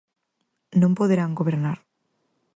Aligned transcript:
Non 0.81 0.91
poderán 0.99 1.37
gobernar. 1.39 1.77